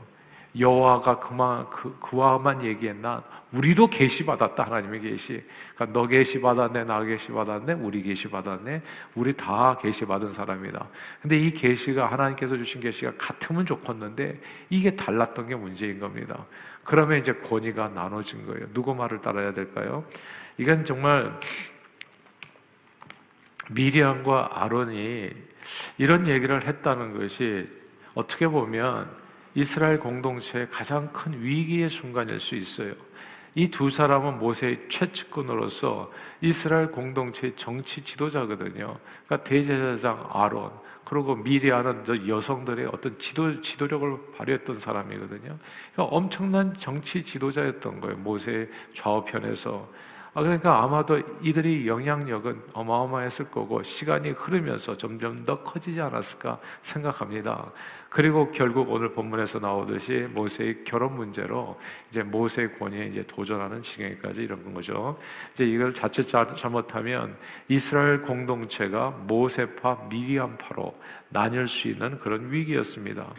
여호와가 0.57 1.19
그만 1.19 1.69
그, 1.69 1.97
그와만 1.99 2.63
얘기했나 2.63 3.23
우리도 3.51 3.87
계시 3.87 4.25
받았다 4.25 4.63
하나님의 4.63 5.01
계시. 5.01 5.43
그러니까 5.75 5.99
너 5.99 6.07
계시 6.07 6.41
받았네, 6.41 6.83
나 6.83 7.03
계시 7.03 7.31
받았네, 7.31 7.73
우리 7.73 8.01
계시 8.01 8.27
받았네, 8.29 8.81
우리 9.15 9.33
다 9.33 9.77
계시 9.81 10.05
받은 10.05 10.31
사람이다. 10.33 10.87
근데 11.21 11.37
이 11.37 11.51
계시가 11.51 12.11
하나님께서 12.11 12.57
주신 12.57 12.81
계시가 12.81 13.13
같으면 13.17 13.65
좋겠는데 13.65 14.39
이게 14.69 14.95
달랐던 14.95 15.47
게 15.47 15.55
문제인 15.55 15.99
겁니다. 15.99 16.45
그러면 16.83 17.19
이제 17.19 17.33
권위가 17.33 17.89
나눠진 17.89 18.45
거예요. 18.45 18.67
누구 18.73 18.93
말을 18.95 19.21
따라야 19.21 19.53
될까요? 19.53 20.05
이건 20.57 20.85
정말 20.85 21.39
미리암과 23.71 24.51
아론이 24.53 25.31
이런 25.97 26.27
얘기를 26.27 26.65
했다는 26.65 27.17
것이 27.17 27.65
어떻게 28.13 28.47
보면 28.47 29.26
이스라엘 29.57 29.99
공동체의 29.99 30.69
가장 30.69 31.11
큰 31.11 31.33
위기의 31.41 31.89
순간일 31.89 32.39
수 32.39 32.55
있어요. 32.55 32.93
이 33.55 33.71
두 33.71 33.89
사람은 33.89 34.37
모세의 34.37 34.81
최측근으로서 34.87 36.11
이스라엘 36.41 36.91
공동체의 36.91 37.53
정치 37.55 38.03
지도자거든요. 38.03 38.99
그러니까 39.25 39.43
대제사장 39.43 40.29
아론, 40.31 40.69
그리고 41.03 41.35
미리아는 41.35 42.27
여성들의 42.27 42.85
어떤 42.93 43.17
지도, 43.17 43.59
지도력을 43.59 44.33
발휘했던 44.37 44.79
사람이거든요. 44.79 45.57
그러니까 45.91 46.15
엄청난 46.15 46.75
정치 46.77 47.23
지도자였던 47.23 47.99
거예요. 47.99 48.17
모세의 48.17 48.69
좌우편에서. 48.93 49.89
아, 50.35 50.43
그러니까 50.43 50.83
아마도 50.83 51.19
이들의 51.41 51.87
영향력은 51.87 52.61
어마어마했을 52.73 53.49
거고 53.49 53.81
시간이 53.81 54.29
흐르면서 54.31 54.95
점점 54.95 55.43
더 55.45 55.63
커지지 55.63 55.99
않았을까 55.99 56.59
생각합니다. 56.83 57.71
그리고 58.09 58.51
결국 58.51 58.89
오늘 58.91 59.11
본문에서 59.11 59.59
나오듯이 59.59 60.27
모세의 60.33 60.83
결혼 60.83 61.15
문제로 61.15 61.79
이제 62.09 62.23
모세의 62.23 62.77
권위에 62.79 63.07
이제 63.07 63.23
도전하는 63.27 63.81
지경까지 63.81 64.41
이런 64.41 64.73
거죠. 64.73 65.19
이제 65.53 65.65
이걸 65.65 65.93
자칫 65.93 66.27
잘못하면 66.27 67.35
이스라엘 67.67 68.21
공동체가 68.21 69.11
모세파 69.27 70.07
미리암파로 70.09 70.95
나뉠 71.29 71.67
수 71.67 71.87
있는 71.89 72.19
그런 72.19 72.51
위기였습니다. 72.51 73.33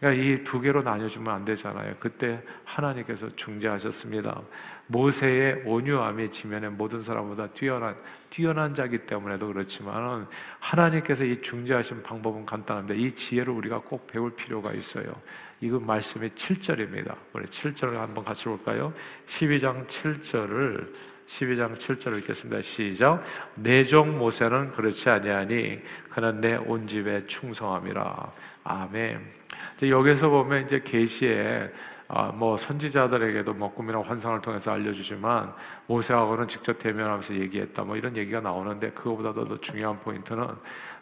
그러니까 0.00 0.22
이 0.22 0.44
두 0.44 0.60
개로 0.60 0.82
나뉘어주면 0.82 1.32
안 1.32 1.44
되잖아요. 1.44 1.94
그때 1.98 2.42
하나님께서 2.64 3.34
중재하셨습니다. 3.36 4.42
모세의 4.86 5.62
온유함이 5.64 6.30
지면의 6.30 6.70
모든 6.70 7.02
사람보다 7.02 7.48
뛰어난 7.48 7.96
뛰어난 8.28 8.74
자기 8.74 8.98
때문에도 8.98 9.46
그렇지만 9.46 10.26
하나님께서 10.58 11.24
이 11.24 11.40
중재하신 11.40 12.02
방법은 12.02 12.44
간단한데 12.44 12.94
이 12.94 13.14
지혜를 13.14 13.52
우리가 13.52 13.80
꼭 13.80 14.06
배울 14.06 14.34
필요가 14.34 14.72
있어요. 14.72 15.04
이거 15.60 15.78
말씀의 15.78 16.30
7절입니다. 16.30 17.14
우리 17.32 17.46
7절을 17.46 17.94
한번 17.94 18.24
같이 18.24 18.44
볼까요? 18.44 18.92
12장 19.26 19.86
7절을 19.86 20.92
12장 21.26 21.74
7절을 21.74 22.18
읽겠습니다. 22.18 22.60
시작. 22.60 23.24
내종 23.54 24.18
모세는 24.18 24.72
그렇지 24.72 25.08
아니하니 25.08 25.80
그는 26.10 26.40
내 26.40 26.56
온 26.56 26.86
집에 26.86 27.26
충성함이라. 27.26 28.32
아멘. 28.64 29.20
여기서 29.82 30.28
보면 30.28 30.66
이제 30.66 30.80
계시에 30.80 31.70
아, 32.16 32.30
뭐 32.32 32.56
선지자들에게도 32.56 33.54
뭐 33.54 33.74
꿈이나 33.74 34.00
환상을 34.00 34.40
통해서 34.40 34.70
알려주지만 34.70 35.52
모세하고는 35.88 36.46
직접 36.46 36.78
대면하면서 36.78 37.34
얘기했다 37.34 37.82
뭐 37.82 37.96
이런 37.96 38.16
얘기가 38.16 38.40
나오는데 38.40 38.92
그거보다도 38.92 39.48
더 39.48 39.60
중요한 39.60 39.98
포인트는 39.98 40.46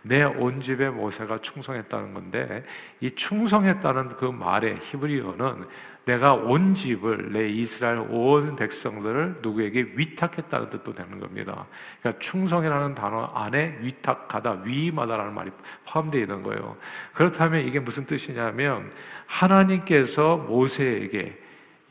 내 0.05 0.25
온 0.25 0.61
집에 0.63 0.89
모세가 0.89 1.39
충성했다는 1.43 2.15
건데 2.15 2.65
이 3.01 3.15
충성했다는 3.15 4.17
그 4.17 4.25
말의 4.25 4.79
히브리어는 4.81 5.67
내가 6.05 6.35
온 6.35 6.75
집을 6.75 7.33
내 7.33 7.49
이스라엘 7.49 7.99
온 8.11 8.57
백성들을 8.57 9.39
누구에게 9.43 9.93
위탁했다는 9.95 10.71
뜻도 10.71 10.95
되는 10.95 11.21
겁니다. 11.21 11.67
그러니까 12.01 12.21
충성이라는 12.21 12.95
단어 12.95 13.27
안에 13.27 13.79
위탁하다, 13.81 14.63
위임하다라는 14.65 15.33
말이 15.33 15.51
포함되어 15.87 16.23
있는 16.23 16.43
거예요. 16.43 16.77
그렇다면 17.13 17.67
이게 17.67 17.79
무슨 17.79 18.05
뜻이냐면 18.05 18.91
하나님께서 19.27 20.39
모세에게 20.39 21.39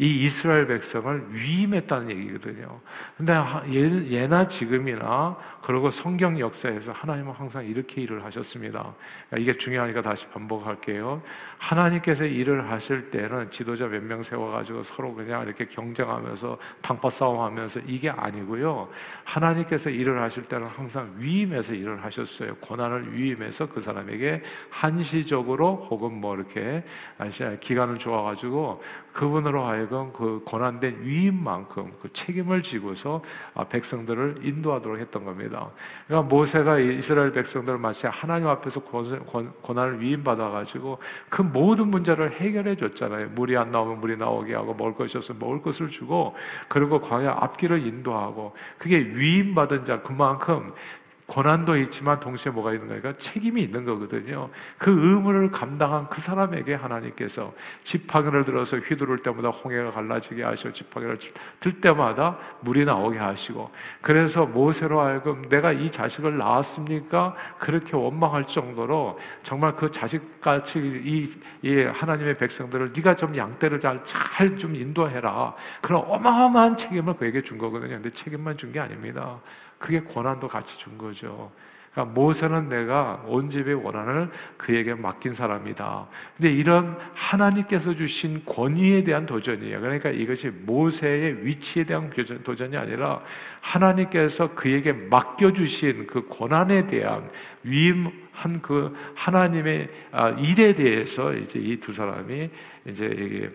이 0.01 0.25
이스라엘 0.25 0.65
백성을 0.65 1.27
위임했다는 1.29 2.09
얘기거든요. 2.09 2.79
근데 3.15 3.33
예, 4.09 4.25
나 4.25 4.47
지금이나 4.47 5.37
그리고 5.61 5.91
성경 5.91 6.39
역사에서 6.39 6.91
하나님은 6.91 7.33
항상 7.33 7.63
이렇게 7.63 8.01
일을 8.01 8.25
하셨습니다. 8.25 8.95
그러니까 9.29 9.37
이게 9.37 9.55
중요하니까 9.55 10.01
다시 10.01 10.25
반복할게요. 10.29 11.21
하나님께서 11.59 12.25
일을 12.25 12.71
하실 12.71 13.11
때는 13.11 13.51
지도자 13.51 13.85
몇 13.87 14.01
명 14.01 14.23
세워가지고 14.23 14.81
서로 14.81 15.13
그냥 15.13 15.43
이렇게 15.43 15.67
경쟁하면서 15.67 16.57
당파 16.81 17.11
싸움하면서 17.11 17.81
이게 17.85 18.09
아니고요. 18.09 18.89
하나님께서 19.23 19.91
일을 19.91 20.19
하실 20.19 20.41
때는 20.45 20.65
항상 20.65 21.13
위임해서 21.17 21.73
일을 21.75 22.03
하셨어요. 22.03 22.55
고난을 22.55 23.13
위임해서 23.15 23.67
그 23.67 23.79
사람에게 23.79 24.41
한시적으로 24.71 25.87
혹은 25.91 26.19
뭐 26.19 26.35
이렇게 26.35 26.83
기간을 27.59 27.99
주어가지고 27.99 28.81
그분으로 29.13 29.65
하여금 29.65 30.11
그 30.13 30.41
고난된 30.45 30.99
위임만큼 31.01 31.91
그 32.01 32.11
책임을 32.13 32.63
지고서 32.63 33.21
아, 33.53 33.63
백성들을 33.65 34.39
인도하도록 34.43 34.99
했던 34.99 35.25
겁니다. 35.25 35.69
그러니까 36.07 36.29
모세가 36.29 36.79
이스라엘 36.79 37.31
백성들을 37.31 37.77
마치 37.77 38.07
하나님 38.07 38.47
앞에서 38.47 38.81
고난을 38.81 40.01
위임받아 40.01 40.49
가지고 40.49 40.99
그 41.29 41.41
모든 41.41 41.87
문제를 41.89 42.31
해결해 42.31 42.75
줬잖아요. 42.75 43.29
물이 43.29 43.57
안 43.57 43.71
나오면 43.71 43.99
물이 43.99 44.17
나오게 44.17 44.53
하고 44.55 44.73
먹을 44.73 44.93
것이 44.95 45.17
없으면 45.17 45.39
먹을 45.39 45.61
것을 45.61 45.89
주고 45.89 46.35
그리고 46.67 47.01
광야 47.01 47.37
앞길을 47.39 47.85
인도하고 47.85 48.55
그게 48.77 48.97
위임받은 48.97 49.85
자 49.85 50.01
그만큼 50.01 50.73
고난도 51.31 51.77
있지만 51.77 52.19
동시에 52.19 52.51
뭐가 52.51 52.73
있는 52.73 52.89
거니까 52.89 53.13
책임이 53.17 53.63
있는 53.63 53.85
거거든요. 53.85 54.49
그 54.77 54.91
의무를 54.91 55.49
감당한 55.49 56.09
그 56.09 56.19
사람에게 56.19 56.73
하나님께서 56.73 57.53
지팡이를 57.83 58.43
들어서 58.43 58.75
휘두를 58.77 59.19
때마다 59.19 59.47
홍해가 59.47 59.91
갈라지게 59.91 60.43
하시고 60.43 60.73
지팡이를 60.73 61.17
들 61.61 61.79
때마다 61.79 62.37
물이 62.59 62.83
나오게 62.83 63.17
하시고 63.17 63.71
그래서 64.01 64.45
모세로 64.45 64.99
하여금 64.99 65.47
내가 65.47 65.71
이 65.71 65.89
자식을 65.89 66.37
낳았습니까? 66.37 67.33
그렇게 67.59 67.95
원망할 67.95 68.43
정도로 68.43 69.17
정말 69.41 69.73
그 69.77 69.89
자식같이 69.89 70.79
이, 70.79 71.25
이 71.61 71.81
하나님의 71.83 72.37
백성들을 72.37 72.91
네가 72.93 73.15
좀 73.15 73.37
양떼를 73.37 73.79
잘 73.79 74.01
잘 74.03 74.57
좀 74.57 74.75
인도해라. 74.75 75.55
그런 75.81 76.03
어마어마한 76.05 76.75
책임을 76.75 77.13
그에게 77.15 77.41
준 77.41 77.57
거거든요. 77.57 77.93
근데 77.93 78.09
책임만 78.11 78.57
준 78.57 78.71
게 78.73 78.79
아닙니다. 78.79 79.39
그게 79.81 79.99
고난도 79.99 80.47
같이 80.47 80.77
준 80.77 80.97
거죠. 80.97 81.51
그러니까 81.91 82.13
모세는 82.13 82.69
내가 82.69 83.21
온 83.25 83.49
집의 83.49 83.73
원한을 83.75 84.29
그에게 84.55 84.93
맡긴 84.93 85.33
사람이다. 85.33 86.07
근데 86.37 86.49
이런 86.49 86.97
하나님께서 87.13 87.93
주신 87.93 88.45
권위에 88.45 89.03
대한 89.03 89.25
도전이에요. 89.25 89.81
그러니까 89.81 90.09
이것이 90.09 90.47
모세의 90.49 91.45
위치에 91.45 91.83
대한 91.83 92.09
도전이 92.43 92.77
아니라 92.77 93.21
하나님께서 93.59 94.55
그에게 94.55 94.93
맡겨주신 94.93 96.07
그 96.07 96.27
권한에 96.29 96.87
대한 96.87 97.29
위임한 97.63 98.61
그 98.61 98.95
하나님의 99.15 99.89
아, 100.13 100.29
일에 100.29 100.73
대해서 100.73 101.33
이제 101.33 101.59
이 101.59 101.77
두 101.81 101.91
사람이 101.91 102.49
이제 102.85 103.49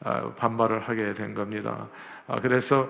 아, 0.00 0.30
반발을 0.34 0.80
하게 0.80 1.14
된 1.14 1.32
겁니다. 1.32 1.88
아, 2.26 2.38
그래서 2.40 2.88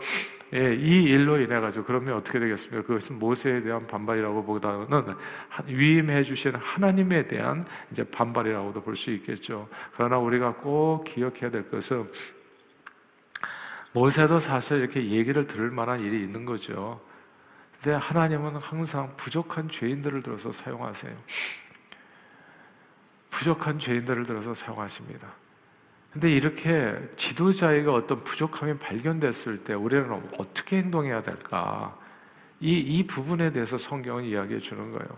예, 0.54 0.74
이 0.74 1.04
일로 1.04 1.38
인해 1.38 1.60
가지고 1.60 1.84
그러면 1.84 2.14
어떻게 2.14 2.38
되겠습니까? 2.38 2.86
그것은 2.86 3.18
모세에 3.18 3.60
대한 3.62 3.86
반발이라고 3.86 4.44
보다는 4.44 5.14
위임해 5.66 6.22
주신 6.22 6.54
하나님에 6.54 7.26
대한 7.26 7.66
이제 7.92 8.02
반발이라고도 8.04 8.82
볼 8.82 8.96
수 8.96 9.10
있겠죠. 9.10 9.68
그러나 9.92 10.18
우리가 10.18 10.54
꼭 10.54 11.04
기억해야 11.04 11.50
될 11.50 11.70
것은 11.70 12.10
모세도 13.92 14.38
사실 14.38 14.78
이렇게 14.78 15.02
얘기를 15.10 15.46
들을 15.46 15.70
만한 15.70 16.00
일이 16.00 16.22
있는 16.22 16.44
거죠. 16.44 17.00
근데 17.74 17.96
하나님은 17.96 18.56
항상 18.56 19.14
부족한 19.16 19.68
죄인들을 19.68 20.22
들어서 20.22 20.50
사용하세요. 20.50 21.16
부족한 23.30 23.78
죄인들을 23.78 24.24
들어서 24.24 24.52
사용하십니다. 24.54 25.28
근데 26.12 26.30
이렇게 26.30 26.98
지도자에게 27.16 27.88
어떤 27.88 28.24
부족함이 28.24 28.78
발견됐을 28.78 29.64
때 29.64 29.74
우리는 29.74 30.10
어떻게 30.38 30.78
행동해야 30.78 31.22
될까? 31.22 31.96
이, 32.60 32.78
이 32.78 33.06
부분에 33.06 33.52
대해서 33.52 33.76
성경은 33.76 34.24
이야기해 34.24 34.58
주는 34.60 34.90
거예요. 34.90 35.08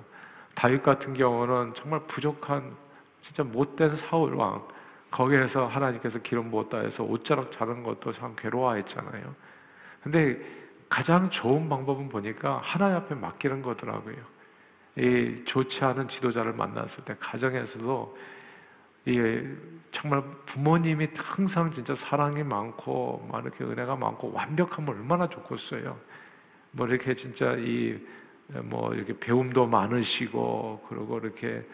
다윗 0.54 0.82
같은 0.82 1.14
경우는 1.14 1.74
정말 1.74 2.00
부족한 2.06 2.76
진짜 3.20 3.42
못된 3.42 3.94
사울 3.94 4.34
왕 4.34 4.66
거기에서 5.10 5.66
하나님께서 5.66 6.18
기름 6.20 6.50
부었다 6.50 6.78
해서 6.78 7.02
옷자락 7.04 7.52
자는 7.52 7.82
것도 7.82 8.12
참 8.12 8.34
괴로워했잖아요. 8.36 9.34
근데 10.02 10.40
가장 10.88 11.30
좋은 11.30 11.68
방법은 11.68 12.08
보니까 12.08 12.60
하나님 12.62 12.96
앞에 12.96 13.14
맡기는 13.14 13.62
거더라고요. 13.62 14.16
이 14.96 15.42
좋지 15.44 15.84
않은 15.84 16.08
지도자를 16.08 16.52
만났을 16.52 17.04
때 17.04 17.14
가정에서도 17.20 18.16
이 19.06 19.42
정말 19.90 20.22
부모님이 20.46 21.08
항상 21.16 21.70
진짜 21.72 21.94
사랑이 21.94 22.42
많고 22.44 23.28
막 23.30 23.42
이렇게 23.42 23.64
은혜가 23.64 23.96
많고 23.96 24.32
완벽하면 24.32 24.94
얼마나 24.94 25.28
좋겠어요. 25.28 25.98
뭐 26.72 26.86
이렇게 26.86 27.14
진짜 27.14 27.54
이 27.56 27.98
뭐 28.64 28.92
이렇게 28.94 29.16
배움도 29.18 29.66
많으시고 29.66 30.86
그리고 30.88 31.18
이렇게 31.18 31.64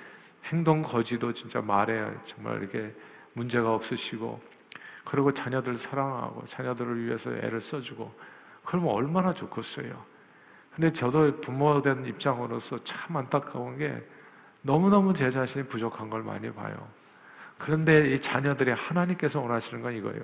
행동 0.44 0.82
거지도 0.82 1.32
진짜 1.32 1.60
말에 1.60 2.10
정말 2.26 2.60
이렇게 2.60 2.94
문제가 3.32 3.74
없으시고 3.74 4.40
그리고 5.04 5.32
자녀들 5.32 5.78
사랑하고 5.78 6.44
자녀들을 6.46 7.04
위해서 7.04 7.32
애를 7.32 7.60
써주고 7.60 8.12
그러면 8.64 8.92
얼마나 8.92 9.32
좋겠어요. 9.32 10.04
근데 10.74 10.92
저도 10.92 11.40
부모 11.40 11.80
된 11.80 12.04
입장으로서 12.04 12.82
참 12.84 13.16
안타까운 13.16 13.78
게 13.78 14.04
너무너무 14.62 15.14
제 15.14 15.30
자신이 15.30 15.66
부족한 15.66 16.10
걸 16.10 16.22
많이 16.22 16.52
봐요. 16.52 16.76
그런데 17.58 18.12
이 18.12 18.20
자녀들이 18.20 18.72
하나님께서 18.72 19.40
원하시는 19.40 19.82
건 19.82 19.94
이거예요. 19.94 20.22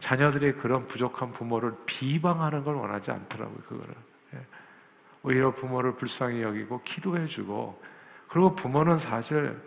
자녀들이 0.00 0.54
그런 0.54 0.86
부족한 0.86 1.32
부모를 1.32 1.74
비방하는 1.86 2.64
걸 2.64 2.74
원하지 2.74 3.10
않더라고요, 3.10 3.58
그거를. 3.68 3.94
예. 4.34 4.38
오히려 5.22 5.54
부모를 5.54 5.94
불쌍히 5.94 6.42
여기고 6.42 6.82
기도해주고, 6.82 7.80
그리고 8.28 8.54
부모는 8.54 8.98
사실 8.98 9.60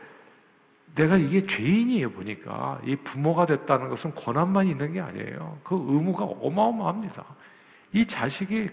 내가 0.95 1.15
이게 1.17 1.45
죄인이에요, 1.45 2.11
보니까. 2.11 2.81
이 2.83 2.95
부모가 2.95 3.45
됐다는 3.45 3.89
것은 3.89 4.13
권한만 4.15 4.67
있는 4.67 4.93
게 4.93 4.99
아니에요. 4.99 5.59
그 5.63 5.75
의무가 5.75 6.25
어마어마합니다. 6.25 7.23
이 7.93 8.05
자식이 8.05 8.69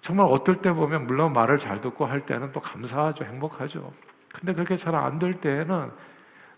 정말 0.00 0.26
어떨 0.28 0.60
때 0.60 0.72
보면, 0.72 1.06
물론 1.06 1.32
말을 1.32 1.58
잘 1.58 1.80
듣고 1.80 2.06
할 2.06 2.24
때는 2.26 2.50
또 2.52 2.60
감사하죠, 2.60 3.24
행복하죠. 3.24 3.92
근데 4.32 4.54
그렇게 4.54 4.76
잘 4.76 4.94
안 4.94 5.18
될 5.18 5.34
때는 5.34 5.90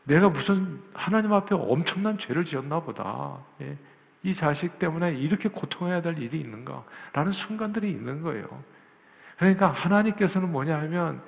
내가 0.04 0.28
무슨 0.28 0.80
하나님 0.92 1.32
앞에 1.32 1.54
엄청난 1.54 2.18
죄를 2.18 2.44
지었나 2.44 2.80
보다. 2.80 3.38
예. 3.62 3.76
이 4.22 4.32
자식 4.32 4.78
때문에 4.78 5.12
이렇게 5.14 5.48
고통해야 5.48 6.00
될 6.00 6.18
일이 6.18 6.40
있는가? 6.40 6.84
라는 7.12 7.32
순간들이 7.32 7.90
있는 7.90 8.22
거예요. 8.22 8.46
그러니까 9.38 9.70
하나님께서는 9.70 10.50
뭐냐 10.50 10.78
하면 10.80 11.22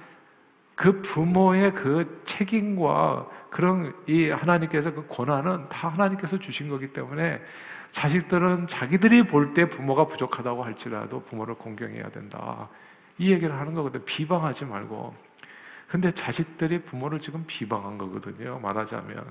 그 0.74 1.00
부모의 1.02 1.74
그 1.74 2.22
책임과 2.24 3.28
그런 3.50 3.94
이 4.06 4.28
하나님께서 4.28 4.92
그 4.92 5.06
권한은 5.08 5.68
다 5.68 5.88
하나님께서 5.88 6.38
주신 6.38 6.68
거기 6.68 6.92
때문에 6.92 7.40
자식들은 7.90 8.66
자기들이 8.66 9.26
볼 9.26 9.54
때 9.54 9.68
부모가 9.68 10.06
부족하다고 10.06 10.64
할지라도 10.64 11.22
부모를 11.22 11.54
공경해야 11.54 12.10
된다. 12.10 12.68
이 13.18 13.32
얘기를 13.32 13.58
하는 13.58 13.72
거거든. 13.74 14.04
비방하지 14.04 14.66
말고. 14.66 15.14
근데 15.88 16.11
자식들이 16.11 16.83
부모를 16.83 17.20
지금 17.20 17.44
비방한 17.46 17.96
거거든요. 17.99 18.59
말하자면. 18.61 19.25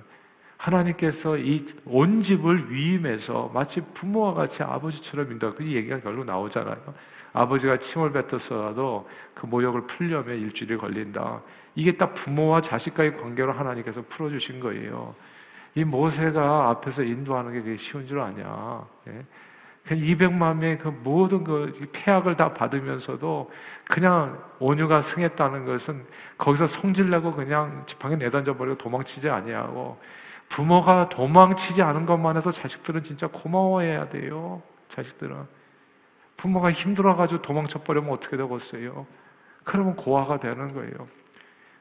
하나님께서 0.58 1.38
이 1.38 1.66
온 1.86 2.22
집을 2.22 2.72
위임해서 2.72 3.52
마치 3.54 3.82
부모와 3.82 4.34
같이 4.34 4.64
아버지처럼 4.64 5.32
인다. 5.34 5.54
그 5.54 5.66
얘기가 5.66 6.00
결국 6.00 6.26
나오잖아요. 6.26 6.78
아버지가 7.34 7.78
침을 7.78 8.14
뱉었어도 8.14 9.08
그 9.34 9.46
모욕을 9.46 9.86
풀려면 9.86 10.40
일주일이 10.40 10.78
걸린다. 10.78 11.42
이게 11.76 11.92
딱 11.98 12.14
부모와 12.14 12.62
자식과의 12.62 13.18
관계로 13.18 13.52
하나님께서 13.52 14.02
풀어주신 14.08 14.62
거예요. 14.62 15.14
이 15.76 15.84
모세가 15.84 16.70
앞에서 16.70 17.04
인도하는 17.04 17.52
게 17.52 17.60
그게 17.62 17.76
쉬운 17.76 18.08
줄 18.08 18.22
아냐. 18.22 18.88
예? 19.10 19.26
200만 19.94 20.58
명의 20.58 20.78
그 20.80 20.88
모든 20.88 21.44
그 21.44 21.88
폐악을 21.92 22.36
다 22.36 22.54
받으면서도 22.54 23.52
그냥 23.88 24.44
온유가 24.60 25.02
승했다는 25.02 25.66
것은 25.66 26.06
거기서 26.38 26.68
성질내고 26.68 27.34
그냥 27.34 27.84
지팡이 27.86 28.18
내던져 28.18 28.58
버리고 28.58 28.78
도망치지 28.78 29.30
아니하고 29.30 30.00
부모가 30.50 31.10
도망치지 31.10 31.82
않은 31.82 32.06
것만 32.06 32.38
해도 32.38 32.52
자식들은 32.52 33.04
진짜 33.04 33.28
고마워해야 33.28 34.10
돼요. 34.10 34.62
자식들은 34.90 35.36
부모가 36.38 36.72
힘들어가지고 36.72 37.42
도망쳐 37.42 37.82
버리면 37.82 38.12
어떻게 38.12 38.38
되겠어요? 38.38 39.06
그러면 39.64 39.96
고아가 39.96 40.40
되는 40.40 40.74
거예요. 40.74 41.08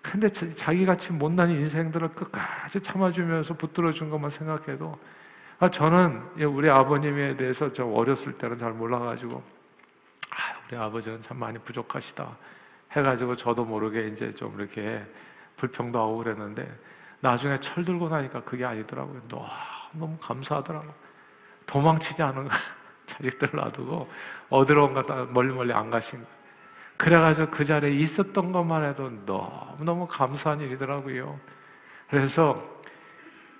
근데 0.02 0.28
자기같이 0.28 1.12
못난 1.12 1.50
인생들을 1.50 2.08
끝까지 2.08 2.80
참아주면서 2.82 3.54
붙들어준 3.54 4.10
것만 4.10 4.28
생각해도 4.28 4.92
아, 4.92 5.23
저는 5.70 6.22
우리 6.40 6.68
아버님에 6.68 7.36
대해서 7.36 7.72
좀 7.72 7.94
어렸을 7.94 8.32
때는 8.38 8.58
잘 8.58 8.72
몰라가지고 8.72 9.42
아, 10.30 10.36
우리 10.66 10.76
아버지는 10.76 11.20
참 11.22 11.38
많이 11.38 11.58
부족하시다 11.58 12.36
해가지고 12.92 13.36
저도 13.36 13.64
모르게 13.64 14.08
이제 14.08 14.34
좀 14.34 14.58
이렇게 14.58 15.04
불평도 15.56 15.98
하고 15.98 16.18
그랬는데 16.18 16.66
나중에 17.20 17.58
철 17.58 17.84
들고 17.84 18.08
나니까 18.08 18.42
그게 18.42 18.64
아니더라고요. 18.64 19.22
너무, 19.28 20.16
감사하더라고. 20.18 20.92
도망치지 21.66 22.22
않은 22.22 22.48
자식들 23.06 23.50
놔두고 23.52 24.10
어디로 24.50 24.84
온가 24.84 25.26
멀리 25.30 25.52
멀리 25.52 25.72
안 25.72 25.90
가신 25.90 26.20
거. 26.20 26.26
그래가지고 26.96 27.50
그 27.50 27.64
자리에 27.64 27.90
있었던 27.90 28.52
것만 28.52 28.84
해도 28.84 29.10
너무너무 29.24 30.06
감사한 30.06 30.60
일이더라고요. 30.60 31.38
그래서 32.08 32.62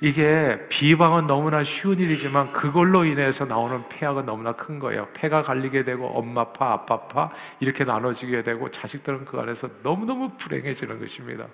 이게 0.04 0.60
비방은 0.68 1.26
너무나 1.26 1.64
쉬운 1.64 1.98
일이지만 1.98 2.52
그걸로 2.52 3.06
인해서 3.06 3.46
나오는 3.46 3.88
폐악은 3.88 4.26
너무나 4.26 4.52
큰 4.52 4.78
거예요. 4.78 5.08
폐가 5.14 5.40
갈리게 5.40 5.82
되고 5.82 6.06
엄마 6.08 6.44
파, 6.44 6.74
아빠 6.74 7.08
파 7.08 7.30
이렇게 7.58 7.84
나눠지게 7.84 8.42
되고 8.42 8.70
자식들은 8.70 9.24
그 9.24 9.40
안에서 9.40 9.66
너무너무 9.82 10.28
불행해지는 10.36 11.00
것입니다. 11.00 11.46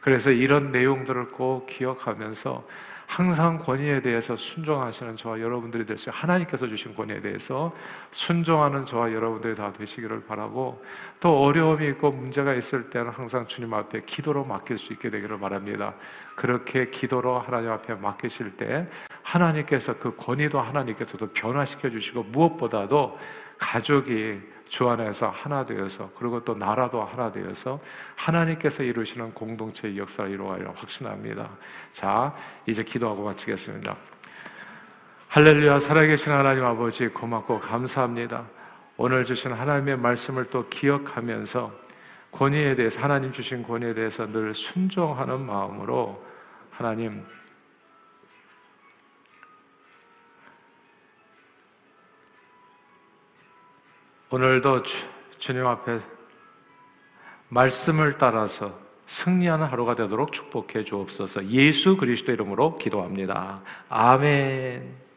그래서 0.00 0.32
이런 0.32 0.72
내용들을 0.72 1.28
꼭 1.28 1.66
기억하면서 1.68 2.66
항상 3.06 3.58
권위에 3.58 4.00
대해서 4.00 4.34
순종하시는 4.34 5.16
저와 5.16 5.38
여러분들이 5.40 5.84
될수 5.84 6.10
하나님께서 6.12 6.66
주신 6.66 6.96
권위에 6.96 7.20
대해서 7.20 7.72
순종하는 8.10 8.84
저와 8.84 9.12
여러분들이 9.12 9.54
다 9.54 9.72
되시기를 9.72 10.24
바라고 10.24 10.82
또 11.20 11.44
어려움이 11.44 11.86
있고 11.90 12.10
문제가 12.10 12.54
있을 12.54 12.90
때는 12.90 13.10
항상 13.10 13.46
주님 13.46 13.72
앞에 13.74 14.00
기도로 14.06 14.44
맡길 14.44 14.78
수 14.78 14.92
있게 14.92 15.10
되기를 15.10 15.38
바랍니다. 15.38 15.94
그렇게 16.34 16.90
기도로 16.90 17.38
하나님 17.38 17.70
앞에 17.70 17.94
맡기실 17.94 18.56
때 18.56 18.88
하나님께서 19.22 19.98
그 19.98 20.16
권위도 20.16 20.60
하나님께서도 20.60 21.28
변화시켜 21.28 21.90
주시고 21.90 22.24
무엇보다도 22.24 23.18
가족이 23.58 24.40
주 24.66 24.88
안에서 24.88 25.28
하나 25.28 25.66
되어서 25.66 26.10
그리고 26.18 26.42
또 26.42 26.54
나라도 26.54 27.04
하나 27.04 27.30
되어서 27.30 27.78
하나님께서 28.16 28.82
이루시는 28.82 29.34
공동체의 29.34 29.98
역사를 29.98 30.30
이루어가리라 30.30 30.72
확신합니다. 30.74 31.50
자, 31.92 32.34
이제 32.66 32.82
기도하고 32.82 33.22
마치겠습니다. 33.24 33.94
할렐루야 35.28 35.78
살아계신 35.78 36.32
하나님 36.32 36.64
아버지 36.64 37.08
고맙고 37.08 37.60
감사합니다. 37.60 38.44
오늘 38.96 39.24
주신 39.24 39.52
하나님의 39.52 39.98
말씀을 39.98 40.46
또 40.50 40.68
기억하면서 40.68 41.72
권위에 42.32 42.74
대해서 42.74 43.00
하나님 43.00 43.30
주신 43.32 43.62
권위에 43.62 43.94
대해서 43.94 44.26
늘 44.26 44.54
순종하는 44.54 45.40
마음으로 45.44 46.24
하나님 46.70 47.24
오늘도 54.30 54.82
주, 54.82 55.06
주님 55.38 55.66
앞에 55.66 56.00
말씀을 57.50 58.16
따라서 58.16 58.80
승리하는 59.04 59.66
하루가 59.66 59.94
되도록 59.94 60.32
축복해 60.32 60.84
주옵소서. 60.84 61.48
예수 61.50 61.98
그리스도 61.98 62.32
이름으로 62.32 62.78
기도합니다. 62.78 63.60
아멘. 63.90 65.11